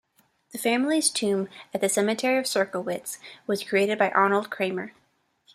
The 0.51 0.57
family's 0.57 1.11
tomb 1.11 1.47
at 1.75 1.81
the 1.81 1.87
cemetery 1.87 2.39
of 2.39 2.45
Serkowitz 2.45 3.19
was 3.45 3.63
created 3.63 3.99
by 3.99 4.09
Arnold 4.09 4.49
Kramer. 4.49 4.93